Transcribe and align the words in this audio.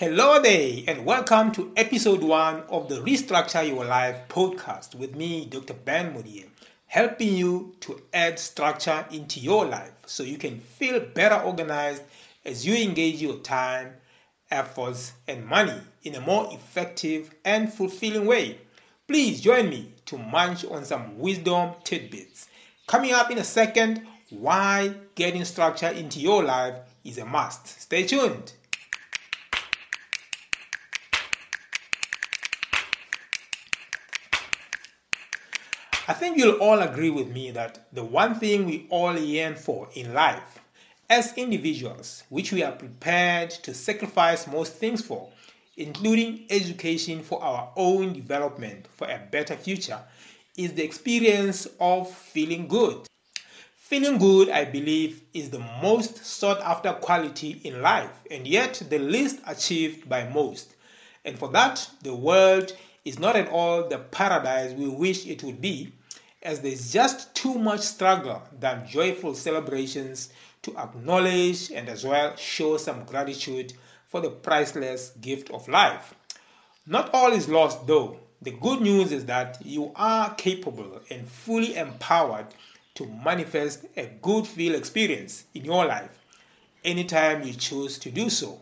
Hello 0.00 0.40
there, 0.40 0.84
and 0.86 1.04
welcome 1.04 1.50
to 1.50 1.72
episode 1.76 2.22
one 2.22 2.62
of 2.68 2.88
the 2.88 3.00
Restructure 3.00 3.66
Your 3.66 3.84
Life 3.84 4.28
podcast 4.28 4.94
with 4.94 5.16
me, 5.16 5.44
Dr. 5.46 5.74
Ben 5.74 6.14
Modier, 6.14 6.46
helping 6.86 7.34
you 7.34 7.74
to 7.80 8.00
add 8.14 8.38
structure 8.38 9.04
into 9.10 9.40
your 9.40 9.66
life 9.66 9.90
so 10.06 10.22
you 10.22 10.38
can 10.38 10.60
feel 10.60 11.00
better 11.00 11.34
organized 11.34 12.04
as 12.44 12.64
you 12.64 12.76
engage 12.76 13.20
your 13.20 13.38
time, 13.38 13.92
efforts, 14.52 15.14
and 15.26 15.44
money 15.44 15.80
in 16.04 16.14
a 16.14 16.20
more 16.20 16.48
effective 16.52 17.34
and 17.44 17.72
fulfilling 17.72 18.26
way. 18.26 18.56
Please 19.08 19.40
join 19.40 19.68
me 19.68 19.92
to 20.06 20.16
munch 20.16 20.64
on 20.66 20.84
some 20.84 21.18
wisdom 21.18 21.72
tidbits. 21.82 22.46
Coming 22.86 23.14
up 23.14 23.32
in 23.32 23.38
a 23.38 23.44
second, 23.44 24.06
why 24.30 24.94
getting 25.16 25.44
structure 25.44 25.88
into 25.88 26.20
your 26.20 26.44
life 26.44 26.76
is 27.02 27.18
a 27.18 27.24
must. 27.24 27.66
Stay 27.80 28.04
tuned. 28.04 28.52
I 36.10 36.14
think 36.14 36.38
you'll 36.38 36.56
all 36.62 36.80
agree 36.80 37.10
with 37.10 37.28
me 37.28 37.50
that 37.50 37.86
the 37.92 38.02
one 38.02 38.36
thing 38.36 38.64
we 38.64 38.86
all 38.88 39.14
yearn 39.14 39.56
for 39.56 39.90
in 39.92 40.14
life 40.14 40.58
as 41.10 41.36
individuals, 41.36 42.22
which 42.30 42.50
we 42.50 42.62
are 42.62 42.72
prepared 42.72 43.50
to 43.50 43.74
sacrifice 43.74 44.46
most 44.46 44.72
things 44.72 45.04
for, 45.04 45.28
including 45.76 46.46
education 46.48 47.22
for 47.22 47.42
our 47.42 47.70
own 47.76 48.14
development 48.14 48.86
for 48.96 49.06
a 49.06 49.20
better 49.30 49.54
future, 49.54 50.00
is 50.56 50.72
the 50.72 50.82
experience 50.82 51.68
of 51.78 52.10
feeling 52.10 52.66
good. 52.68 53.06
Feeling 53.76 54.16
good, 54.16 54.48
I 54.48 54.64
believe, 54.64 55.20
is 55.34 55.50
the 55.50 55.62
most 55.82 56.24
sought 56.24 56.62
after 56.62 56.94
quality 56.94 57.60
in 57.64 57.82
life 57.82 58.22
and 58.30 58.46
yet 58.46 58.82
the 58.88 58.98
least 58.98 59.40
achieved 59.46 60.08
by 60.08 60.26
most. 60.26 60.74
And 61.26 61.38
for 61.38 61.50
that, 61.50 61.86
the 62.02 62.14
world 62.14 62.72
is 63.08 63.18
not 63.18 63.36
at 63.36 63.48
all 63.48 63.88
the 63.88 63.98
paradise 63.98 64.74
we 64.74 64.86
wish 64.86 65.26
it 65.26 65.42
would 65.42 65.62
be 65.62 65.90
as 66.42 66.60
there's 66.60 66.92
just 66.92 67.34
too 67.34 67.54
much 67.54 67.80
struggle 67.80 68.42
than 68.60 68.86
joyful 68.86 69.34
celebrations 69.34 70.28
to 70.60 70.76
acknowledge 70.76 71.72
and 71.72 71.88
as 71.88 72.04
well 72.04 72.36
show 72.36 72.76
some 72.76 73.04
gratitude 73.04 73.72
for 74.08 74.20
the 74.20 74.28
priceless 74.28 75.12
gift 75.22 75.50
of 75.50 75.66
life. 75.68 76.14
Not 76.86 77.10
all 77.14 77.32
is 77.32 77.48
lost 77.48 77.86
though. 77.86 78.20
The 78.42 78.50
good 78.50 78.82
news 78.82 79.10
is 79.10 79.24
that 79.24 79.58
you 79.64 79.90
are 79.96 80.34
capable 80.34 81.00
and 81.10 81.26
fully 81.26 81.76
empowered 81.76 82.46
to 82.96 83.06
manifest 83.06 83.86
a 83.96 84.06
good 84.20 84.46
feel 84.46 84.74
experience 84.74 85.44
in 85.54 85.64
your 85.64 85.86
life 85.86 86.10
anytime 86.84 87.42
you 87.42 87.54
choose 87.54 87.98
to 88.00 88.10
do 88.10 88.28
so. 88.28 88.60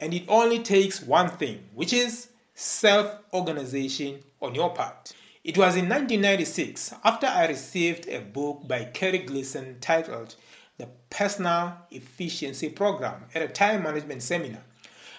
And 0.00 0.12
it 0.12 0.24
only 0.26 0.58
takes 0.58 1.00
one 1.00 1.28
thing, 1.28 1.62
which 1.74 1.92
is 1.92 2.28
self 2.54 3.18
organization 3.32 4.20
on 4.40 4.54
your 4.54 4.70
part. 4.70 5.12
It 5.44 5.58
was 5.58 5.76
in 5.76 5.88
1996, 5.88 6.94
after 7.04 7.26
I 7.26 7.46
received 7.46 8.08
a 8.08 8.20
book 8.20 8.66
by 8.68 8.84
Kerry 8.84 9.18
Gleeson 9.18 9.78
titled 9.80 10.36
The 10.78 10.88
Personal 11.10 11.76
Efficiency 11.90 12.68
Program 12.68 13.24
at 13.34 13.42
a 13.42 13.48
time 13.48 13.82
management 13.82 14.22
seminar, 14.22 14.62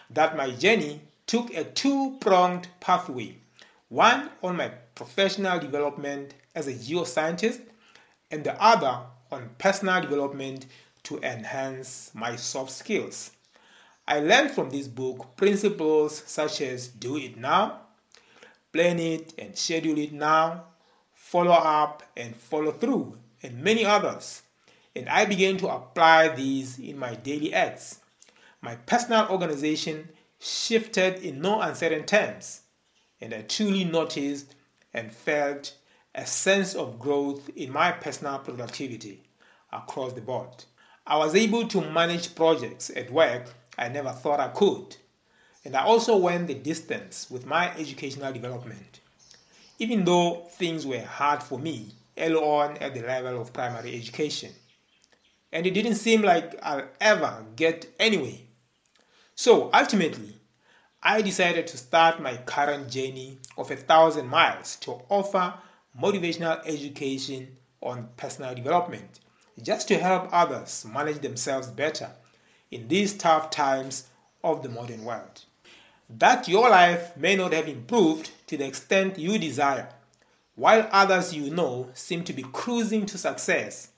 that 0.09 0.37
my 0.37 0.51
journey 0.51 1.01
took 1.27 1.53
a 1.53 1.63
two 1.63 2.17
pronged 2.21 2.67
pathway 2.79 3.37
one 3.93 4.27
on 4.41 4.57
my 4.57 4.69
professional 4.95 5.59
development 5.59 6.33
as 6.55 6.65
a 6.65 6.73
geoscientist, 6.73 7.61
and 8.31 8.43
the 8.43 8.59
other 8.59 9.01
on 9.31 9.51
personal 9.59 10.01
development 10.01 10.65
to 11.03 11.19
enhance 11.19 12.09
my 12.15 12.35
soft 12.35 12.71
skills. 12.71 13.29
I 14.05 14.19
learned 14.19 14.51
from 14.51 14.69
this 14.69 14.87
book 14.87 15.37
principles 15.37 16.23
such 16.25 16.59
as 16.61 16.89
do 16.89 17.17
it 17.17 17.37
now, 17.37 17.81
plan 18.73 18.99
it 18.99 19.33
and 19.37 19.57
schedule 19.57 19.97
it 19.97 20.11
now, 20.11 20.65
follow 21.13 21.53
up 21.53 22.03
and 22.17 22.35
follow 22.35 22.73
through, 22.73 23.17
and 23.41 23.63
many 23.63 23.85
others. 23.85 24.41
And 24.93 25.07
I 25.07 25.25
began 25.25 25.57
to 25.57 25.69
apply 25.69 26.29
these 26.29 26.79
in 26.79 26.99
my 26.99 27.15
daily 27.15 27.53
acts. 27.53 28.01
My 28.61 28.75
personal 28.75 29.29
organization 29.29 30.09
shifted 30.37 31.23
in 31.23 31.41
no 31.41 31.61
uncertain 31.61 32.05
terms, 32.05 32.61
and 33.21 33.33
I 33.33 33.43
truly 33.43 33.85
noticed 33.85 34.53
and 34.93 35.13
felt 35.13 35.77
a 36.13 36.25
sense 36.25 36.75
of 36.75 36.99
growth 36.99 37.49
in 37.55 37.71
my 37.71 37.91
personal 37.93 38.39
productivity 38.39 39.23
across 39.71 40.11
the 40.11 40.21
board. 40.21 40.65
I 41.07 41.17
was 41.17 41.35
able 41.35 41.67
to 41.69 41.81
manage 41.81 42.35
projects 42.35 42.91
at 42.95 43.09
work 43.09 43.47
I 43.77 43.89
never 43.89 44.11
thought 44.11 44.39
I 44.39 44.49
could 44.49 44.95
and 45.65 45.75
I 45.75 45.83
also 45.83 46.17
went 46.17 46.47
the 46.47 46.55
distance 46.55 47.29
with 47.31 47.45
my 47.45 47.73
educational 47.77 48.33
development. 48.33 48.99
Even 49.79 50.03
though 50.03 50.47
things 50.51 50.85
were 50.85 51.01
hard 51.01 51.41
for 51.41 51.57
me 51.57 51.93
early 52.17 52.35
on 52.35 52.77
at 52.77 52.93
the 52.93 53.01
level 53.01 53.41
of 53.41 53.53
primary 53.53 53.95
education, 53.95 54.51
and 55.51 55.65
it 55.65 55.73
didn't 55.73 55.95
seem 55.95 56.21
like 56.21 56.59
I'll 56.61 56.87
ever 56.99 57.45
get 57.55 57.93
anywhere. 57.99 58.39
So 59.35 59.69
ultimately, 59.73 60.35
I 61.01 61.21
decided 61.21 61.67
to 61.67 61.77
start 61.77 62.21
my 62.21 62.37
current 62.37 62.89
journey 62.89 63.39
of 63.57 63.71
a 63.71 63.75
thousand 63.75 64.27
miles 64.27 64.75
to 64.77 65.01
offer 65.09 65.53
motivational 65.99 66.61
education 66.65 67.55
on 67.81 68.09
personal 68.17 68.55
development, 68.55 69.19
just 69.61 69.87
to 69.89 69.97
help 69.97 70.29
others 70.31 70.85
manage 70.91 71.19
themselves 71.19 71.67
better 71.67 72.09
in 72.73 72.87
these 72.87 73.13
tough 73.13 73.49
times 73.49 74.07
of 74.43 74.63
the 74.63 74.69
modern 74.69 75.03
world 75.03 75.43
that 76.09 76.47
your 76.47 76.69
life 76.69 77.15
may 77.17 77.35
not 77.35 77.53
have 77.53 77.67
improved 77.67 78.31
to 78.47 78.57
the 78.57 78.65
extent 78.65 79.17
you 79.17 79.37
desire, 79.37 79.89
while 80.55 80.87
others 80.91 81.33
you 81.33 81.49
know 81.49 81.89
seem 81.93 82.23
to 82.23 82.33
be 82.33 82.43
cruising 82.43 83.05
to 83.05 83.17
success, 83.17 83.89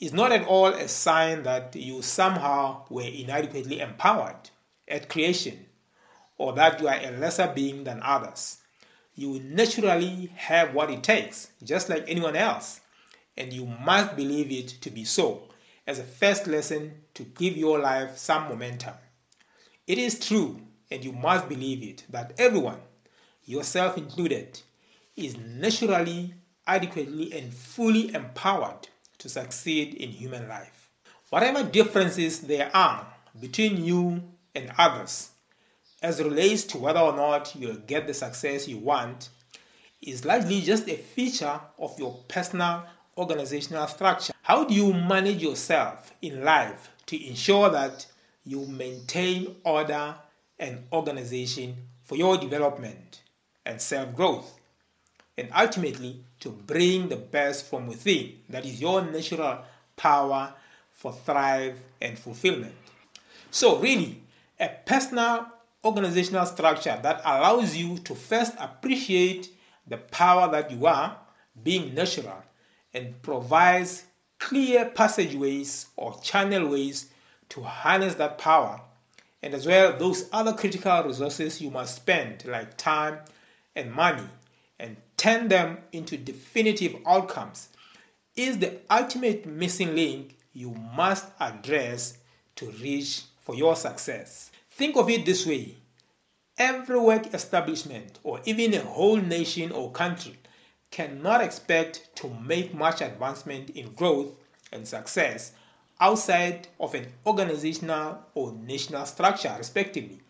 is 0.00 0.12
not 0.12 0.32
at 0.32 0.46
all 0.46 0.68
a 0.68 0.88
sign 0.88 1.42
that 1.44 1.74
you 1.76 2.02
somehow 2.02 2.84
were 2.90 3.02
inadequately 3.02 3.80
empowered 3.80 4.50
at 4.88 5.08
creation 5.08 5.64
or 6.38 6.52
that 6.52 6.80
you 6.80 6.88
are 6.88 6.98
a 7.00 7.10
lesser 7.12 7.50
being 7.54 7.84
than 7.84 8.00
others. 8.02 8.58
You 9.14 9.38
naturally 9.40 10.32
have 10.34 10.74
what 10.74 10.90
it 10.90 11.04
takes, 11.04 11.50
just 11.62 11.88
like 11.88 12.04
anyone 12.08 12.34
else, 12.34 12.80
and 13.36 13.52
you 13.52 13.66
must 13.66 14.16
believe 14.16 14.50
it 14.50 14.68
to 14.80 14.90
be 14.90 15.04
so 15.04 15.42
as 15.86 15.98
a 15.98 16.04
first 16.04 16.46
lesson 16.46 16.92
to 17.14 17.22
give 17.24 17.56
your 17.56 17.78
life 17.78 18.16
some 18.16 18.48
momentum. 18.48 18.94
It 19.86 19.98
is 19.98 20.18
true 20.18 20.60
and 20.92 21.04
you 21.04 21.12
must 21.12 21.48
believe 21.48 21.82
it, 21.82 22.04
that 22.10 22.34
everyone, 22.38 22.78
yourself 23.44 23.96
included, 23.96 24.60
is 25.16 25.36
naturally, 25.38 26.34
adequately, 26.66 27.32
and 27.32 27.52
fully 27.52 28.14
empowered 28.14 28.88
to 29.18 29.28
succeed 29.28 29.94
in 29.94 30.10
human 30.10 30.48
life. 30.48 30.90
Whatever 31.30 31.64
differences 31.64 32.40
there 32.40 32.70
are 32.74 33.06
between 33.40 33.82
you 33.82 34.22
and 34.54 34.70
others, 34.76 35.30
as 36.02 36.22
relates 36.22 36.64
to 36.64 36.78
whether 36.78 37.00
or 37.00 37.16
not 37.16 37.54
you'll 37.56 37.76
get 37.76 38.06
the 38.06 38.14
success 38.14 38.68
you 38.68 38.76
want, 38.76 39.30
is 40.02 40.24
largely 40.24 40.60
just 40.60 40.88
a 40.88 40.96
feature 40.96 41.58
of 41.78 41.98
your 41.98 42.18
personal 42.28 42.84
organizational 43.16 43.86
structure. 43.86 44.31
How 44.42 44.64
do 44.64 44.74
you 44.74 44.92
manage 44.92 45.40
yourself 45.40 46.12
in 46.20 46.42
life 46.42 46.90
to 47.06 47.28
ensure 47.28 47.70
that 47.70 48.04
you 48.44 48.66
maintain 48.66 49.54
order 49.62 50.16
and 50.58 50.84
organization 50.92 51.76
for 52.02 52.16
your 52.16 52.36
development 52.36 53.22
and 53.64 53.80
self 53.80 54.16
growth, 54.16 54.58
and 55.38 55.48
ultimately 55.56 56.24
to 56.40 56.50
bring 56.50 57.08
the 57.08 57.16
best 57.16 57.66
from 57.66 57.86
within 57.86 58.32
that 58.48 58.66
is 58.66 58.80
your 58.80 59.02
natural 59.02 59.60
power 59.96 60.52
for 60.90 61.12
thrive 61.12 61.78
and 62.00 62.18
fulfillment. 62.18 62.74
So, 63.52 63.78
really, 63.78 64.22
a 64.58 64.70
personal 64.84 65.46
organizational 65.84 66.46
structure 66.46 66.98
that 67.00 67.20
allows 67.24 67.76
you 67.76 67.98
to 67.98 68.14
first 68.16 68.54
appreciate 68.58 69.50
the 69.86 69.98
power 69.98 70.50
that 70.50 70.72
you 70.72 70.86
are, 70.86 71.16
being 71.62 71.94
natural, 71.94 72.42
and 72.92 73.22
provides 73.22 74.04
clear 74.42 74.86
passageways 74.86 75.86
or 75.96 76.12
channelways 76.14 77.06
to 77.48 77.62
harness 77.62 78.16
that 78.16 78.38
power 78.38 78.80
and 79.40 79.54
as 79.54 79.66
well 79.66 79.96
those 79.96 80.28
other 80.32 80.52
critical 80.52 81.04
resources 81.04 81.60
you 81.60 81.70
must 81.70 81.94
spend 81.94 82.44
like 82.46 82.76
time 82.76 83.18
and 83.76 83.92
money 83.92 84.28
and 84.80 84.96
turn 85.16 85.46
them 85.46 85.78
into 85.92 86.16
definitive 86.16 86.96
outcomes 87.06 87.68
is 88.34 88.58
the 88.58 88.78
ultimate 88.90 89.46
missing 89.46 89.94
link 89.94 90.36
you 90.54 90.74
must 90.96 91.26
address 91.38 92.18
to 92.56 92.66
reach 92.82 93.22
for 93.42 93.54
your 93.54 93.76
success. 93.76 94.50
Think 94.72 94.96
of 94.96 95.08
it 95.08 95.24
this 95.24 95.46
way 95.46 95.76
every 96.58 96.98
work 96.98 97.32
establishment 97.32 98.18
or 98.24 98.40
even 98.44 98.74
a 98.74 98.80
whole 98.80 99.16
nation 99.16 99.70
or 99.70 99.90
country 99.92 100.36
cannot 100.92 101.42
expect 101.42 102.14
to 102.14 102.28
make 102.46 102.72
much 102.72 103.00
advancement 103.00 103.70
in 103.70 103.92
growth 103.94 104.28
and 104.72 104.86
success 104.86 105.52
outside 106.00 106.68
of 106.78 106.94
an 106.94 107.06
organizational 107.26 108.24
or 108.34 108.52
national 108.52 109.04
structure, 109.06 109.54
respectively, 109.58 110.20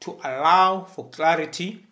to 0.00 0.18
allow 0.24 0.82
for 0.82 1.08
clarity, 1.10 1.84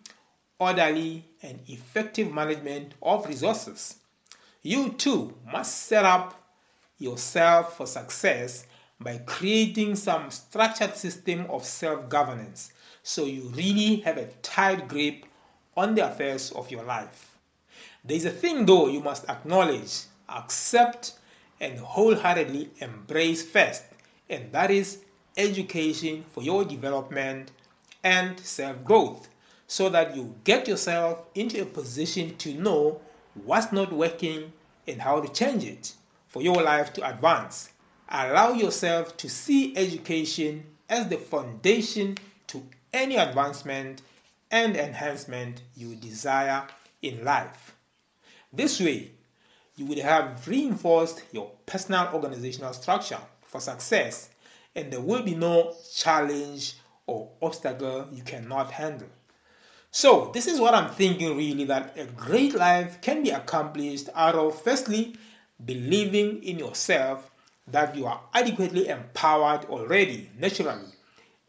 orderly, 0.59 1.23
and 1.41 1.59
effective 1.67 2.33
management 2.33 2.93
of 3.01 3.25
resources. 3.27 3.97
You 4.63 4.89
too 4.93 5.33
must 5.51 5.83
set 5.83 6.03
up 6.03 6.41
yourself 6.97 7.77
for 7.77 7.85
success 7.85 8.65
by 8.99 9.19
creating 9.19 9.95
some 9.95 10.31
structured 10.31 10.95
system 10.95 11.45
of 11.49 11.63
self-governance 11.63 12.71
so 13.03 13.25
you 13.25 13.43
really 13.53 13.97
have 13.97 14.17
a 14.17 14.27
tight 14.41 14.87
grip 14.87 15.25
on 15.77 15.93
the 15.93 16.09
affairs 16.09 16.51
of 16.51 16.71
your 16.71 16.83
life. 16.83 17.34
There 18.07 18.17
is 18.17 18.25
a 18.25 18.29
thing 18.29 18.67
though 18.67 18.87
you 18.87 18.99
must 18.99 19.27
acknowledge, 19.29 20.03
accept, 20.29 21.13
and 21.59 21.79
wholeheartedly 21.79 22.69
embrace 22.79 23.41
first, 23.43 23.83
and 24.29 24.51
that 24.51 24.69
is 24.69 24.99
education 25.37 26.23
for 26.31 26.43
your 26.43 26.63
development 26.65 27.51
and 28.03 28.39
self 28.39 28.83
growth 28.83 29.27
so 29.65 29.89
that 29.89 30.15
you 30.15 30.35
get 30.43 30.67
yourself 30.67 31.19
into 31.33 31.63
a 31.63 31.65
position 31.65 32.37
to 32.37 32.53
know 32.53 33.01
what's 33.43 33.71
not 33.71 33.91
working 33.91 34.53
and 34.87 35.01
how 35.01 35.19
to 35.19 35.27
change 35.33 35.63
it 35.63 35.93
for 36.27 36.43
your 36.43 36.61
life 36.61 36.93
to 36.93 37.09
advance. 37.09 37.71
Allow 38.09 38.53
yourself 38.53 39.17
to 39.17 39.27
see 39.27 39.75
education 39.75 40.63
as 40.89 41.07
the 41.07 41.17
foundation 41.17 42.19
to 42.47 42.61
any 42.93 43.15
advancement 43.15 44.03
and 44.51 44.77
enhancement 44.77 45.63
you 45.75 45.95
desire 45.95 46.67
in 47.01 47.25
life. 47.25 47.74
This 48.55 48.79
way, 48.79 49.11
you 49.75 49.85
would 49.85 49.97
have 49.99 50.47
reinforced 50.47 51.23
your 51.31 51.51
personal 51.65 52.09
organizational 52.13 52.73
structure 52.73 53.19
for 53.41 53.59
success, 53.59 54.29
and 54.75 54.91
there 54.91 55.01
will 55.01 55.23
be 55.23 55.35
no 55.35 55.75
challenge 55.93 56.75
or 57.05 57.29
obstacle 57.41 58.07
you 58.11 58.23
cannot 58.23 58.71
handle. 58.71 59.09
So, 59.91 60.31
this 60.33 60.47
is 60.47 60.59
what 60.59 60.73
I'm 60.73 60.91
thinking 60.91 61.37
really 61.37 61.65
that 61.65 61.97
a 61.97 62.05
great 62.05 62.53
life 62.53 62.99
can 63.01 63.23
be 63.23 63.29
accomplished 63.29 64.09
out 64.15 64.35
of 64.35 64.61
firstly 64.61 65.15
believing 65.63 66.43
in 66.43 66.59
yourself 66.59 67.31
that 67.67 67.95
you 67.95 68.05
are 68.05 68.21
adequately 68.33 68.87
empowered 68.87 69.65
already 69.65 70.29
naturally 70.37 70.91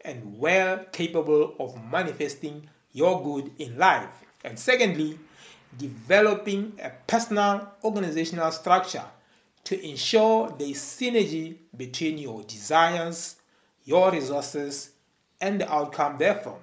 and 0.01 0.39
well 0.39 0.79
capable 0.91 1.55
of 1.59 1.75
manifesting 1.91 2.69
your 2.93 3.21
good 3.23 3.51
in 3.59 3.77
life. 3.77 4.23
And 4.43 4.57
secondly, 4.57 5.19
developing 5.77 6.73
a 6.81 6.91
personal 7.07 7.73
organizational 7.83 8.51
structure 8.51 9.03
to 9.63 9.85
ensure 9.85 10.49
the 10.57 10.71
synergy 10.71 11.57
between 11.75 12.17
your 12.17 12.43
desires, 12.43 13.35
your 13.85 14.11
resources, 14.11 14.91
and 15.41 15.61
the 15.61 15.71
outcome 15.71 16.17
therefrom. 16.17 16.59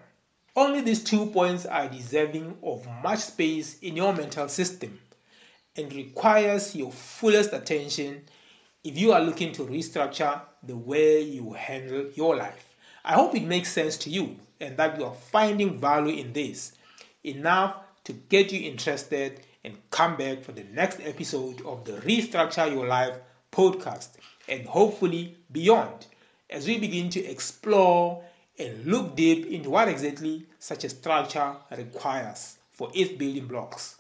Only 0.57 0.81
these 0.81 1.03
two 1.03 1.27
points 1.27 1.67
are 1.67 1.89
deserving 1.89 2.57
of 2.63 2.87
much 3.03 3.19
space 3.21 3.79
in 3.81 3.97
your 3.97 4.13
mental 4.13 4.49
system 4.49 4.99
and 5.77 5.93
requires 5.93 6.75
your 6.75 6.93
fullest 6.93 7.53
attention 7.53 8.23
if 8.85 8.97
you 8.97 9.13
are 9.13 9.21
looking 9.21 9.53
to 9.53 9.63
restructure 9.65 10.41
the 10.63 10.77
way 10.77 11.21
you 11.21 11.53
handle 11.53 12.07
your 12.15 12.37
life. 12.37 12.75
I 13.05 13.15
hope 13.15 13.35
it 13.35 13.45
makes 13.45 13.73
sense 13.73 13.97
to 13.99 14.11
you 14.11 14.37
and 14.61 14.77
that 14.77 14.99
you 14.99 15.05
are 15.05 15.15
finding 15.15 15.79
value 15.79 16.17
in 16.17 16.33
this 16.33 16.73
enough 17.25 17.77
to 18.05 18.13
get 18.13 18.53
you 18.53 18.71
interested 18.71 19.41
and 19.65 19.77
come 19.91 20.17
back 20.17 20.43
for 20.43 20.53
the 20.53 20.65
next 20.73 21.01
episode 21.01 21.61
of 21.63 21.85
the 21.85 21.93
Restructure 21.93 22.71
Your 22.71 22.87
Life 22.87 23.17
podcast 23.51 24.09
and 24.49 24.67
hopefully 24.67 25.37
beyond 25.51 26.07
as 26.51 26.67
we 26.67 26.79
begin 26.79 27.09
to 27.11 27.25
explore 27.25 28.23
and 28.59 28.85
look 28.85 29.17
deep 29.17 29.47
into 29.47 29.71
what 29.71 29.89
exactly 29.89 30.47
such 30.59 30.85
a 30.85 30.89
structure 30.89 31.55
requires 31.77 32.59
for 32.73 32.91
its 32.95 33.13
building 33.13 33.47
blocks. 33.47 33.97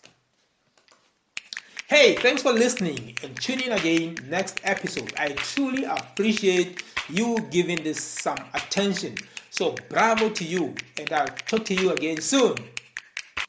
Hey, 1.86 2.14
thanks 2.16 2.42
for 2.42 2.52
listening 2.52 3.16
and 3.22 3.36
tune 3.40 3.60
in 3.60 3.72
again 3.72 4.16
next 4.28 4.60
episode. 4.64 5.12
I 5.18 5.28
truly 5.32 5.84
appreciate 5.84 6.82
you 7.08 7.38
giving 7.50 7.82
this 7.82 8.00
some 8.00 8.38
attention. 8.54 9.16
So 9.50 9.74
bravo 9.88 10.30
to 10.30 10.44
you 10.44 10.74
and 10.98 11.12
I'll 11.12 11.26
talk 11.26 11.64
to 11.66 11.74
you 11.74 11.90
again 11.92 12.20
soon. 12.20 12.56